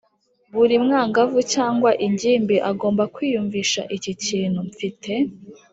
Buri 0.55 0.75
mwangavu 0.85 1.39
cyangwa 1.53 1.89
ingimbi 2.07 2.55
agomba 2.71 3.03
kwiyumvisha 3.15 3.81
iki 3.95 4.13
kintu: 4.23 4.59
“Mfite 4.69 5.11